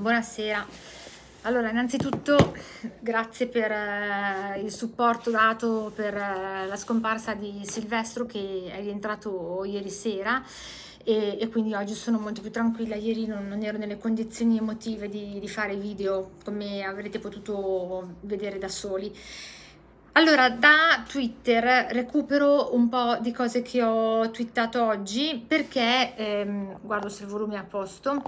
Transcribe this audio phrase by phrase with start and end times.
[0.00, 0.66] Buonasera.
[1.42, 2.56] Allora, innanzitutto
[3.00, 9.62] grazie per eh, il supporto dato per eh, la scomparsa di Silvestro che è rientrato
[9.66, 10.42] ieri sera
[11.04, 12.96] e, e quindi oggi sono molto più tranquilla.
[12.96, 18.56] Ieri non, non ero nelle condizioni emotive di, di fare video come avrete potuto vedere
[18.56, 19.14] da soli.
[20.12, 27.10] Allora, da Twitter recupero un po' di cose che ho twittato oggi perché, ehm, guardo
[27.10, 28.22] se il volume è a posto,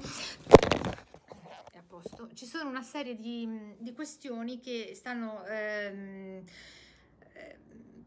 [2.03, 6.43] posto, ci sono una serie di, di questioni che stanno ehm,
[7.35, 7.57] eh,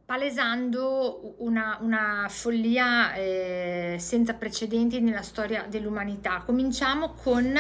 [0.05, 6.43] palesando una, una follia eh, senza precedenti nella storia dell'umanità.
[6.45, 7.57] Cominciamo con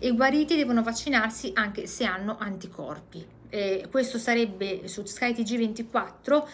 [0.00, 3.36] i guariti devono vaccinarsi anche se hanno anticorpi.
[3.50, 6.46] Eh, questo sarebbe su SkyTG24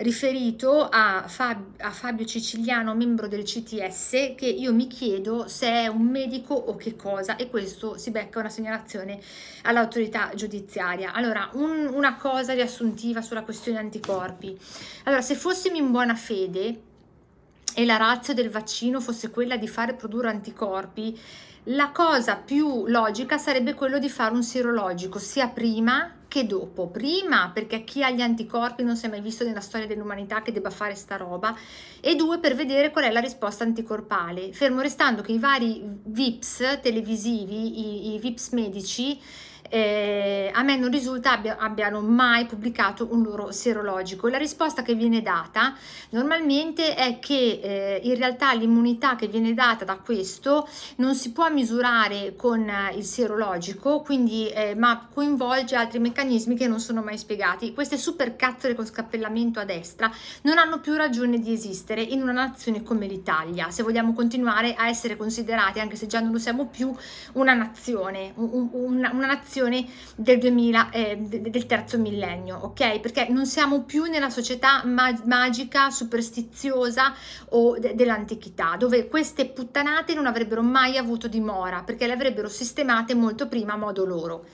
[0.00, 5.86] riferito a, Fab, a, Fabio Ciciliano, membro del CTS, che io mi chiedo se è
[5.86, 9.20] un medico o che cosa e questo si becca una segnalazione
[9.62, 11.12] all'autorità giudiziaria.
[11.12, 14.58] Allora, un, una cosa riassuntiva sulla questione anticorpi.
[15.04, 16.88] Allora, se fossimo in buona fede
[17.74, 21.18] e la razza del vaccino fosse quella di fare produrre anticorpi,
[21.64, 26.86] la cosa più logica sarebbe quello di fare un sierologico sia prima che dopo.
[26.86, 30.52] Prima perché chi ha gli anticorpi non si è mai visto nella storia dell'umanità che
[30.52, 31.54] debba fare sta roba
[32.00, 34.52] e due per vedere qual è la risposta anticorpale.
[34.52, 39.20] Fermo restando che i vari VIPs televisivi, i, i VIPs medici
[39.70, 44.28] eh, a me non risulta abbia, abbiano mai pubblicato un loro serologico.
[44.28, 45.74] La risposta che viene data
[46.10, 51.48] normalmente è che eh, in realtà l'immunità che viene data da questo non si può
[51.50, 57.16] misurare con eh, il serologico, quindi, eh, ma coinvolge altri meccanismi che non sono mai
[57.16, 57.72] spiegati.
[57.72, 60.10] Queste super cazzole con scappellamento a destra
[60.42, 64.88] non hanno più ragione di esistere in una nazione come l'Italia, se vogliamo continuare a
[64.88, 66.92] essere considerati, anche se già non lo siamo più,
[67.34, 69.86] una nazione, un, una, una nazione generazione
[70.16, 73.00] del 2000, eh, del terzo millennio, ok?
[73.00, 77.14] Perché non siamo più nella società mag magica, superstiziosa
[77.50, 83.14] o de dell'antichità, dove queste puttanate non avrebbero mai avuto dimora, perché le avrebbero sistemate
[83.14, 84.44] molto prima a modo loro.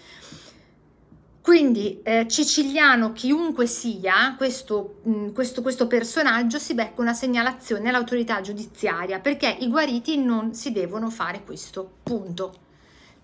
[1.41, 7.89] Quindi eh, Ciciliano, chiunque sia, questo, mh, mm, questo, questo, personaggio si becca una segnalazione
[7.89, 12.66] all'autorità giudiziaria perché i guariti non si devono fare questo, punto.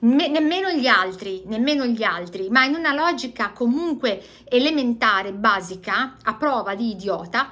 [0.02, 6.34] Me, nemmeno gli altri, nemmeno gli altri, ma in una logica comunque elementare, basica, a
[6.34, 7.48] prova di idiota,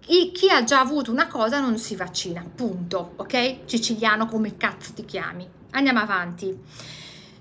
[0.00, 3.60] chi ha già avuto una cosa non si vaccina, punto, ok?
[3.64, 5.48] Siciliano come cazzo ti chiami.
[5.70, 6.54] Andiamo avanti.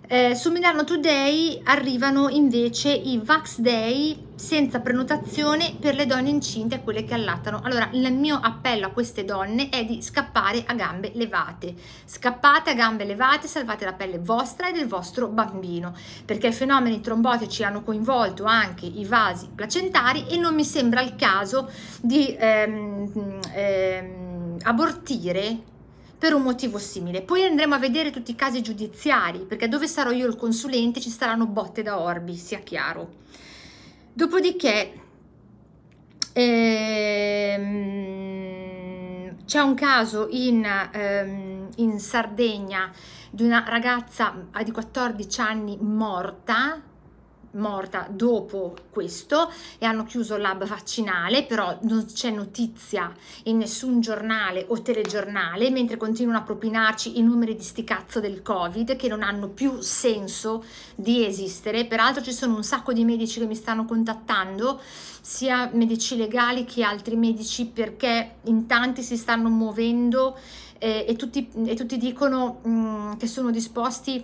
[0.06, 6.76] Eh, su Milano Today arrivano invece i Vax Day senza prenotazione per le donne incinte
[6.76, 7.62] e quelle che allattano.
[7.64, 11.74] Allora, il mio appello a queste donne è di scappare a gambe levate.
[12.04, 17.00] Scappate a gambe levate, salvate la pelle vostra e del vostro bambino, perché i fenomeni
[17.00, 21.70] trombotici hanno coinvolto anche i vasi placentari e non mi sembra il caso
[22.02, 25.72] di ehm, ehm, abortire
[26.24, 27.22] per un motivo simile.
[27.22, 31.10] Poi andremo a vedere tutti i casi giudiziari, perché dove sarò io il consulente ci
[31.10, 33.16] saranno botte da orbi, sia chiaro.
[34.14, 34.94] Dopodiché
[36.32, 37.76] ehm,
[39.44, 42.90] c'è un caso in, ehm, in Sardegna
[43.30, 44.34] di una ragazza
[44.64, 46.82] di 14 anni morta
[47.54, 54.66] morta dopo questo e hanno chiuso l'hub vaccinale, però non c'è notizia in nessun giornale
[54.70, 59.22] o telegiornale, mentre continuano a propinarci i numeri di sti cazzo del Covid che non
[59.22, 60.64] hanno più senso
[60.96, 61.86] di esistere.
[61.86, 64.80] Peraltro ci sono un sacco di medici che mi stanno contattando,
[65.22, 70.38] sia medici legali che altri medici, perché in tanti si stanno muovendo
[70.80, 74.24] eh, e, tutti, e, tutti, dicono mh, mm, che sono disposti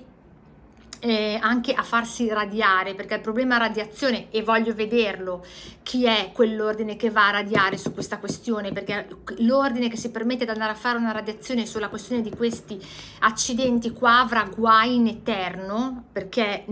[1.00, 5.46] eh, anche a farsi radiare perché il problema radiazione e voglio vederlo
[5.84, 9.08] chi è quell'ordine che va a radiare su questa questione perché
[9.38, 12.80] l'ordine che si permette di andare a fare una radiazione sulla questione di questi
[13.20, 16.66] accidenti qua avrà guai in eterno perché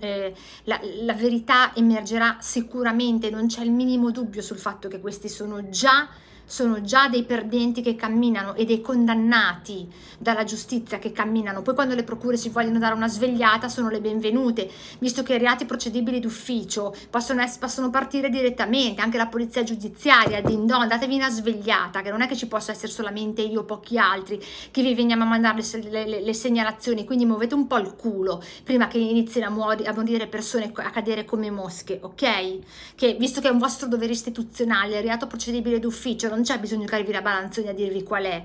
[0.00, 0.34] eh,
[0.64, 5.68] la, la verità emergerà sicuramente non c'è il minimo dubbio sul fatto che questi sono
[5.68, 6.08] già
[6.44, 11.62] sono già dei perdenti che camminano e dei condannati dalla giustizia che camminano.
[11.62, 15.38] Poi quando le procure si vogliono dare una svegliata sono le benvenute, visto che i
[15.38, 21.16] reati procedibili d'ufficio possono, essere, possono partire direttamente, anche la polizia giudiziaria, din don, datevi
[21.16, 24.82] una svegliata, che non è che ci possa essere solamente io o pochi altri che
[24.82, 28.88] vi veniamo a mandare le, le, le, segnalazioni, quindi muovete un po' il culo prima
[28.88, 32.58] che inizino a, muori, a morire persone, a cadere come mosche, ok?
[32.94, 36.82] Che visto che è un vostro dovere istituzionale, il reato procedibile d'ufficio, non c'è bisogno
[36.82, 38.44] di carivi la balanzoni a dirvi qual è,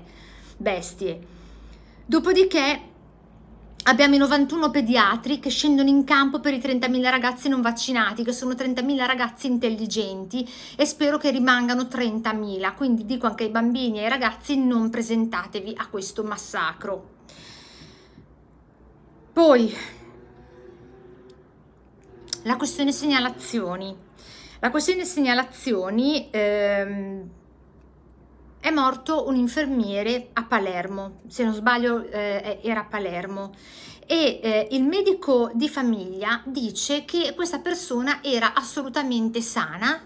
[0.56, 1.36] bestie.
[2.04, 2.96] Dopodiché
[3.84, 8.32] Abbiamo i 91 pediatri che scendono in campo per i 30.000 ragazzi non vaccinati, che
[8.32, 10.46] sono 30.000 ragazzi intelligenti
[10.76, 12.74] e spero che rimangano 30.000.
[12.74, 17.08] Quindi dico anche ai bambini e ai ragazzi non presentatevi a questo massacro.
[19.32, 19.74] Poi,
[22.42, 23.96] la questione segnalazioni.
[24.58, 26.28] La questione segnalazioni...
[26.30, 27.30] Ehm,
[28.60, 33.52] è morto un infermiere a Palermo, se non sbaglio eh, era a Palermo
[34.10, 40.00] e eh, il medico di famiglia dice che questa persona era assolutamente sana,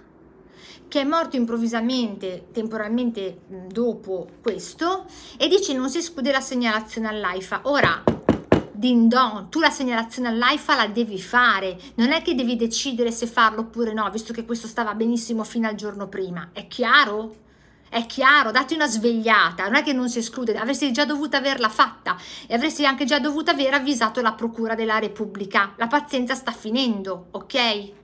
[0.88, 5.06] che è morto improvvisamente, temporalmente dopo questo
[5.38, 7.60] e dice non si esclude la segnalazione all'AIFA.
[7.64, 8.02] Ora,
[8.72, 13.28] din don, tu la segnalazione all'AIFA la devi fare, non è che devi decidere se
[13.28, 17.41] farlo oppure no, visto che questo stava benissimo fino al giorno prima, è chiaro?
[17.92, 21.68] È chiaro, dati una svegliata, non è che non si esclude, avresti già dovuto averla
[21.68, 22.16] fatta
[22.46, 25.74] e avresti anche già dovuto aver avvisato la Procura della Repubblica.
[25.76, 28.01] La pazienza sta finendo, ok?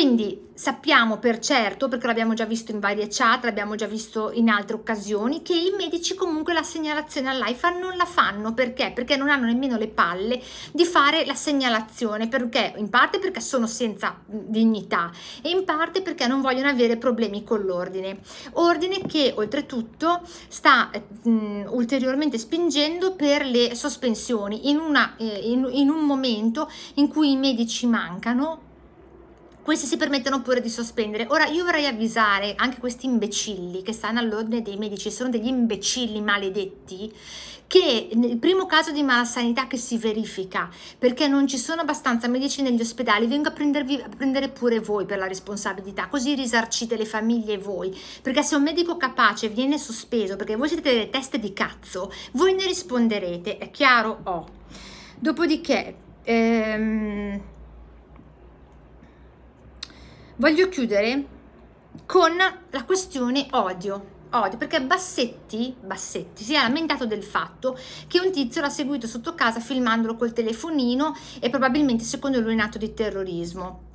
[0.00, 4.48] Quindi sappiamo per certo, perché l'abbiamo già visto in varie chat, l'abbiamo già visto in
[4.48, 8.54] altre occasioni, che i medici comunque la segnalazione all'AIFA non la fanno.
[8.54, 8.92] Perché?
[8.94, 10.40] Perché non hanno nemmeno le palle
[10.72, 15.12] di fare la segnalazione, perché in parte perché sono senza dignità
[15.42, 18.20] e in parte perché non vogliono avere problemi con l'ordine.
[18.52, 20.90] Ordine che oltretutto sta
[21.24, 27.32] mh, ulteriormente spingendo per le sospensioni in, una, eh, in, in un momento in cui
[27.32, 28.68] i medici mancano
[29.70, 31.26] questi si permettono pure di sospendere.
[31.28, 36.20] Ora io vorrei avvisare anche questi imbecilli che stanno all'ordine dei medici, sono degli imbecilli
[36.20, 37.08] maledetti,
[37.68, 40.68] che nel primo caso di malasanità che si verifica,
[40.98, 45.06] perché non ci sono abbastanza medici negli ospedali, vengo a, prendervi, a prendere pure voi
[45.06, 50.34] per la responsabilità, così risarcite le famiglie voi, perché se un medico capace viene sospeso,
[50.34, 54.18] perché voi siete delle teste di cazzo, voi ne risponderete, è chiaro?
[54.24, 54.48] Oh.
[55.16, 55.94] Dopodiché...
[56.24, 57.58] Ehm,
[60.40, 61.24] voglio chiudere
[62.06, 64.18] con la questione odio.
[64.32, 67.76] Odio, perché Bassetti, Bassetti si è lamentato del fatto
[68.06, 72.54] che un tizio l'ha seguito sotto casa filmandolo col telefonino e probabilmente secondo lui è
[72.54, 73.88] in atto di terrorismo.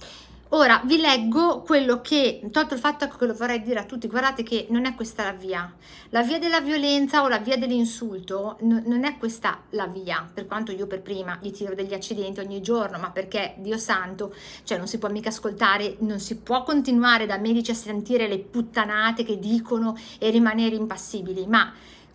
[0.55, 4.41] Ora vi leggo quello che, tolto il fatto che lo vorrei dire a tutti, guardate
[4.41, 5.69] che non è questa la via.
[6.11, 10.45] La via della violenza o la via dell'insulto no, non è questa la via, per
[10.45, 14.77] quanto io per prima gli tiro degli accidenti ogni giorno, ma perché, Dio santo, cioè
[14.77, 19.25] non si può mica ascoltare, non si può continuare da medici a sentire le puttanate
[19.25, 21.73] che dicono e rimanere impassibili, ma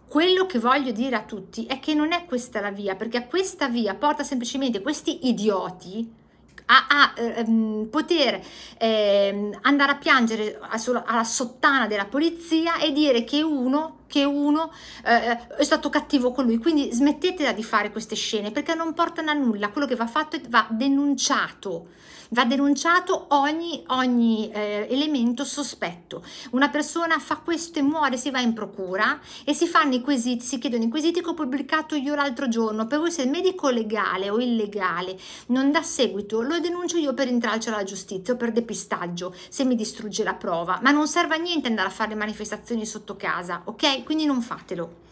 [0.08, 3.68] quello che voglio dire a tutti è che non è questa la via, perché questa
[3.68, 6.19] via porta semplicemente questi idioti
[6.66, 8.40] a, a ehm, poter
[8.78, 10.58] ehm, andare a piangere
[11.04, 14.72] alla sottana della polizia e dire che uno che uno
[15.04, 16.58] eh, è stato cattivo con lui.
[16.58, 19.70] Quindi smettetela di fare queste scene perché non portano a nulla.
[19.70, 21.86] Quello che va fatto è va denunciato.
[22.32, 26.24] Va denunciato ogni, ogni eh, elemento sospetto.
[26.50, 30.44] Una persona fa questo e muore, si va in procura e si fanno i quesiti,
[30.44, 32.86] si chiedono i quesiti che ho pubblicato io l'altro giorno.
[32.86, 37.26] Per voi se il medico legale o illegale non dà seguito, lo denuncio io per
[37.26, 40.78] intralcio alla giustizia o per depistaggio se mi distrugge la prova.
[40.82, 43.99] Ma non serve a niente andare a fare manifestazioni sotto casa, ok?
[44.02, 45.08] Quindi non fatelo.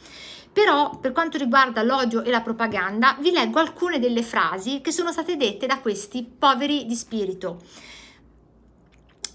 [0.52, 5.12] Però per quanto riguarda l'odio e la propaganda vi leggo alcune delle frasi che sono
[5.12, 7.62] state dette da questi poveri di spirito.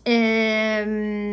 [0.05, 1.23] Ehm,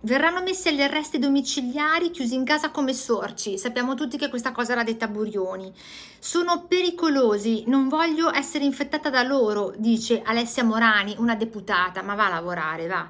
[0.00, 3.56] verranno messi agli arresti domiciliari chiusi in casa come sorci.
[3.58, 5.72] Sappiamo tutti che questa cosa era detta Burioni.
[6.18, 12.26] Sono pericolosi, non voglio essere infettata da loro, dice Alessia Morani, una deputata, ma va
[12.26, 13.06] a lavorare, va.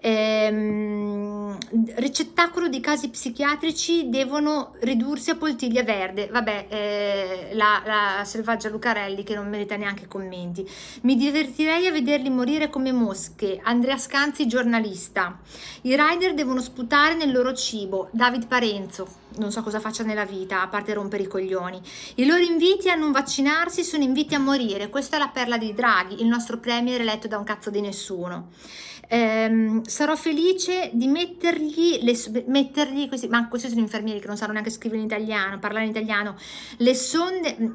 [0.00, 1.58] Ehm,
[1.96, 6.28] ricettacolo di casi psichiatrici devono ridursi a poltiglia verde.
[6.28, 10.68] Vabbè, eh, la, la selvaggia Lucarelli che non merita neanche commenti.
[11.02, 13.60] Mi divertirei a vederli morire come mosche.
[13.62, 15.38] Andrea Scanzi, giornalista.
[15.82, 18.08] I rider devono sputare nel loro cibo.
[18.12, 19.20] David Parenzo.
[19.38, 21.80] Non so cosa faccia nella vita, a parte rompere i coglioni.
[22.16, 24.90] I loro inviti a non vaccinarsi sono inviti a morire.
[24.90, 28.50] Questa è la perla di Draghi, il nostro premier eletto da un cazzo di nessuno.
[29.08, 34.52] Ehm, sarò felice di mettergli, le, mettergli questi, ma questi sono infermieri che non sanno
[34.52, 36.36] neanche scrivere in italiano, parlare in italiano,
[36.78, 37.70] le sonde, mm,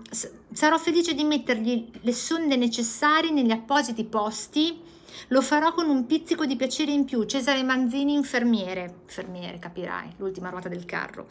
[0.52, 4.82] sarò felice di mettergli le sonde necessarie negli appositi posti,
[5.30, 10.50] lo farò con un pizzico di piacere in più, Cesare Manzini, infermiere, infermiere capirai, l'ultima
[10.50, 11.28] ruota del carro.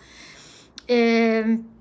[0.85, 1.76] Ehm,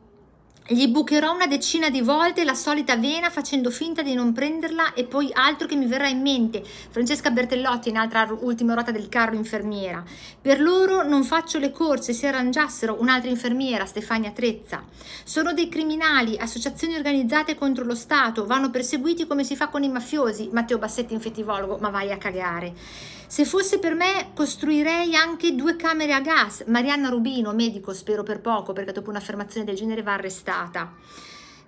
[0.68, 5.04] gli bucherò una decina di volte la solita vena facendo finta di non prenderla e
[5.04, 6.64] poi altro che mi verrà in mente.
[6.64, 10.04] Francesca Bertellotti, in altra ultima ruota del carro, infermiera.
[10.42, 14.84] Per loro non faccio le corse, si arrangiassero un'altra infermiera, Stefania Trezza.
[15.24, 19.90] Sono dei criminali, associazioni organizzate contro lo Stato, vanno perseguiti come si fa con i
[19.90, 20.50] mafiosi.
[20.52, 22.74] Matteo Bassetti, infettivologo, ma vai a cagare.
[23.36, 26.64] Se fosse per me costruirei anche due camere a gas.
[26.68, 30.94] Marianna Rubino, medico, spero per poco, perché dopo un'affermazione del genere va arrestata.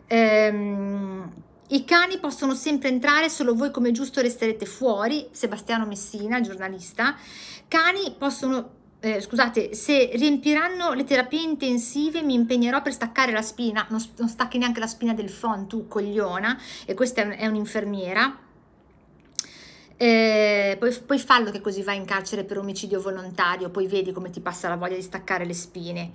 [0.07, 1.29] Ehm,
[1.67, 5.27] I cani possono sempre entrare, solo voi come giusto resterete fuori.
[5.31, 7.17] Sebastiano Messina, giornalista.
[7.67, 13.85] Cani possono eh, scusate, se riempiranno le terapie intensive mi impegnerò per staccare la spina,
[13.89, 18.45] non, non stacchi neanche la spina del phon, tu cogliona, e questa è, è un'infermiera.
[19.97, 24.29] Eh, poi, poi fallo che così vai in carcere per omicidio volontario, poi vedi come
[24.29, 26.11] ti passa la voglia di staccare le spine.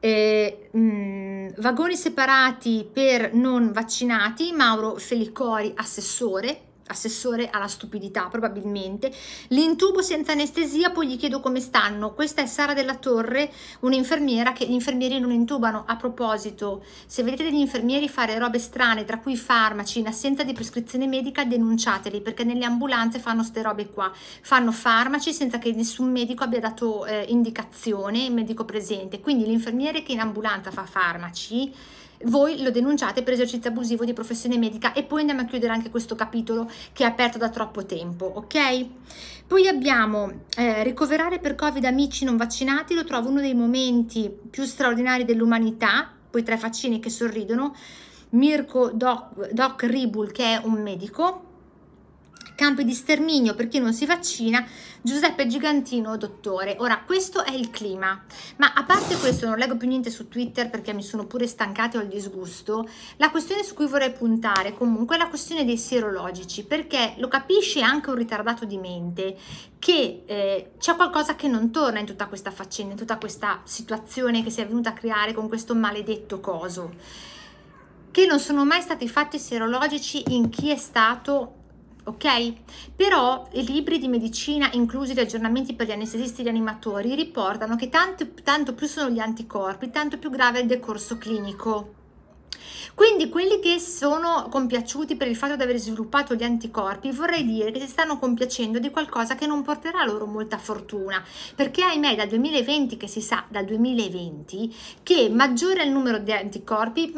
[0.00, 9.12] Eh, mh, mm, vagoni separati per non vaccinati, Mauro Felicori, assessore, assessore alla stupidità probabilmente,
[9.48, 12.12] l'intubo senza anestesia, poi gli chiedo come stanno.
[12.12, 15.84] Questa è Sara della Torre, un'infermiera che gli infermieri non intubano.
[15.86, 20.52] A proposito, se vedete degli infermieri fare robe strane, tra cui farmaci in assenza di
[20.52, 24.12] prescrizione medica, denunciateli perché nelle ambulanze fanno ste robe qua.
[24.42, 29.20] Fanno farmaci senza che nessun medico abbia dato eh, indicazione, medico presente.
[29.20, 31.72] Quindi l'infermiere che in ambulanza fa farmaci
[32.24, 34.92] voi lo denunciate per esercizio abusivo di professione medica.
[34.92, 38.86] E poi andiamo a chiudere anche questo capitolo che è aperto da troppo tempo, ok?
[39.46, 44.64] Poi abbiamo eh, ricoverare per Covid amici non vaccinati, lo trovo uno dei momenti più
[44.64, 47.74] straordinari dell'umanità, poi tre faccini che sorridono,
[48.30, 51.51] Mirko Doc, Doc Ribul che è un medico,
[52.62, 54.64] campi di sterminio per chi non si vaccina,
[55.00, 56.76] Giuseppe Gigantino, dottore.
[56.78, 58.22] Ora, questo è il clima,
[58.58, 61.98] ma a parte questo non leggo più niente su Twitter perché mi sono pure stancata
[61.98, 66.64] o il disgusto, la questione su cui vorrei puntare comunque è la questione dei sierologici,
[66.64, 69.36] perché lo capisce anche un ritardato di mente
[69.80, 74.44] che eh, c'è qualcosa che non torna in tutta questa faccenda, in tutta questa situazione
[74.44, 76.94] che si è venuta a creare con questo maledetto coso.
[78.12, 81.56] Che non sono mai stati fatti sierologici in chi è stato
[82.04, 82.52] ok?
[82.96, 87.76] Però i libri di medicina, inclusi gli aggiornamenti per gli anestesisti e gli animatori, riportano
[87.76, 92.01] che tanto, tanto più sono gli anticorpi, tanto più grave è il decorso clinico.
[92.94, 97.70] Quindi quelli che sono compiaciuti per il fatto di aver sviluppato gli anticorpi, vorrei dire
[97.70, 101.22] che si stanno compiacendo di qualcosa che non porterà loro molta fortuna,
[101.54, 106.32] perché ahimè dal 2020, che si sa dal 2020, che maggiore è il numero di
[106.32, 107.12] anticorpi,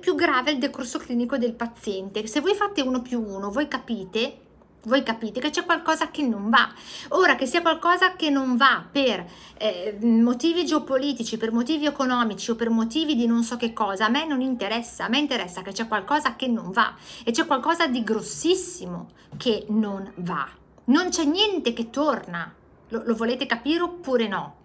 [0.00, 2.26] più grave è il decorso clinico del paziente.
[2.26, 4.46] Se voi fate uno più uno, voi capite
[4.84, 6.72] voi capite che c'è qualcosa che non va.
[7.08, 9.26] Ora che sia qualcosa che non va per
[9.58, 14.08] eh, motivi geopolitici, per motivi economici o per motivi di non so che cosa, a
[14.08, 16.94] me non interessa, a me interessa che c'è qualcosa che non va
[17.24, 20.48] e c'è qualcosa di grossissimo che non va.
[20.84, 22.54] Non c'è niente che torna.
[22.90, 24.57] Lo, lo volete capire oppure no?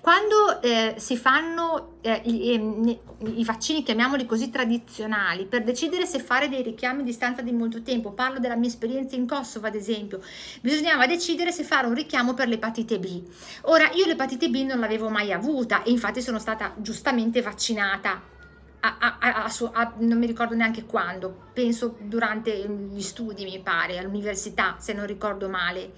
[0.00, 2.98] Quando eh, si fanno eh, i,
[3.36, 7.82] i, vaccini, chiamiamoli così, tradizionali, per decidere se fare dei richiami a distanza di molto
[7.82, 10.20] tempo, parlo della mia esperienza in Kosovo ad esempio,
[10.60, 13.22] bisognava decidere se fare un richiamo per l'epatite B.
[13.62, 18.36] Ora, io l'epatite B non l'avevo mai avuta e infatti sono stata giustamente vaccinata
[18.80, 22.56] a, a, a, non mi ricordo neanche quando, penso durante
[22.92, 25.92] gli studi mi pare, all'università se non ricordo male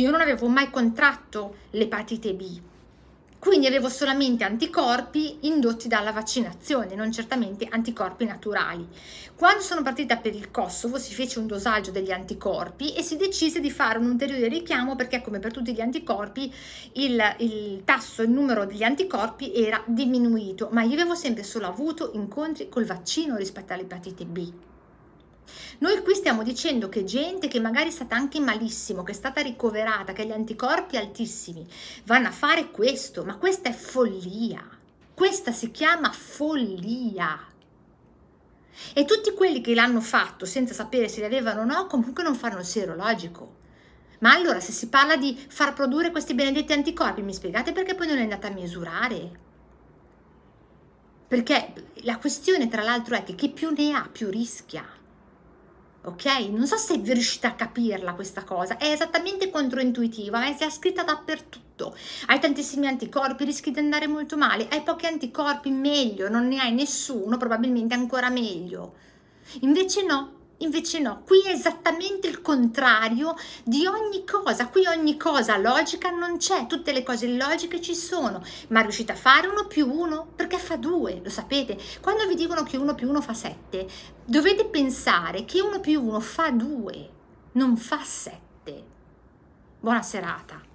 [0.00, 2.60] io non avevo mai contratto l'epatite B,
[3.38, 8.88] quindi avevo solamente anticorpi indotti dalla vaccinazione, non certamente anticorpi naturali.
[9.36, 13.60] Quando sono partita per il Kosovo si fece un dosaggio degli anticorpi e si decise
[13.60, 16.50] di fare un ulteriore richiamo perché come per tutti gli anticorpi
[16.94, 22.12] il, il tasso, il numero degli anticorpi era diminuito, ma io avevo sempre solo avuto
[22.14, 24.52] incontri col vaccino rispetto all'epatite B.
[25.78, 29.40] Noi qui stiamo dicendo che gente che magari è stata anche malissimo, che è stata
[29.40, 31.66] ricoverata, che ha gli anticorpi altissimi,
[32.04, 34.62] vanno a fare questo, ma questa è follia.
[35.12, 37.38] Questa si chiama follia.
[38.92, 42.34] E tutti quelli che l'hanno fatto senza sapere se li avevano o no, comunque non
[42.34, 43.62] fanno il serologico.
[44.20, 48.06] Ma allora se si parla di far produrre questi benedetti anticorpi, mi spiegate perché poi
[48.06, 49.42] non è andata a misurare?
[51.28, 51.72] Perché
[52.02, 54.93] la questione tra l'altro è che chi più ne ha più rischia
[56.04, 56.48] ok?
[56.50, 60.56] Non so se riuscite a capirla questa cosa, è esattamente controintuitiva, eh?
[60.56, 61.96] è scritta dappertutto.
[62.26, 66.72] Hai tantissimi anticorpi, rischi di andare molto male, hai pochi anticorpi, meglio, non ne hai
[66.72, 68.94] nessuno, probabilmente ancora meglio.
[69.60, 73.34] Invece no, Invece no, qui è esattamente il contrario
[73.64, 78.42] di ogni cosa, qui ogni cosa logica non c'è, tutte le cose logiche ci sono,
[78.68, 81.76] ma riuscite a fare uno più uno perché fa due, lo sapete?
[82.00, 83.86] Quando vi dicono che uno più uno fa sette,
[84.24, 87.10] dovete pensare che uno più uno fa due,
[87.52, 88.84] non fa sette.
[89.80, 90.73] Buona serata.